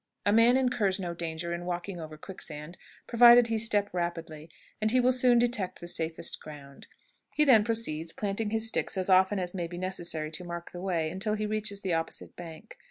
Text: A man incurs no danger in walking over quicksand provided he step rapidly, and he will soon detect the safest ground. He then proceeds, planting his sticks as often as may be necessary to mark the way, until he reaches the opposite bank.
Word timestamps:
A 0.25 0.33
man 0.33 0.57
incurs 0.57 0.99
no 0.99 1.13
danger 1.13 1.53
in 1.53 1.63
walking 1.63 1.99
over 1.99 2.17
quicksand 2.17 2.75
provided 3.05 3.49
he 3.49 3.59
step 3.59 3.87
rapidly, 3.93 4.49
and 4.81 4.89
he 4.89 4.99
will 4.99 5.11
soon 5.11 5.37
detect 5.37 5.79
the 5.79 5.87
safest 5.87 6.39
ground. 6.39 6.87
He 7.35 7.43
then 7.45 7.63
proceeds, 7.63 8.11
planting 8.11 8.49
his 8.49 8.67
sticks 8.67 8.97
as 8.97 9.11
often 9.11 9.37
as 9.37 9.53
may 9.53 9.67
be 9.67 9.77
necessary 9.77 10.31
to 10.31 10.43
mark 10.43 10.71
the 10.71 10.81
way, 10.81 11.11
until 11.11 11.35
he 11.35 11.45
reaches 11.45 11.81
the 11.81 11.93
opposite 11.93 12.35
bank. 12.35 12.79